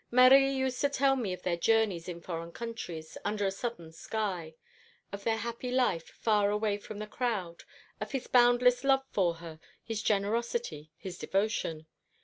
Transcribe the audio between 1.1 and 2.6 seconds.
me of their journeys in foreign